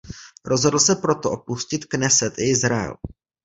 Rozhodl 0.45 0.79
se 0.79 0.95
proto 0.95 1.31
opustit 1.31 1.85
Kneset 1.85 2.33
i 2.39 2.49
Izrael. 2.49 2.95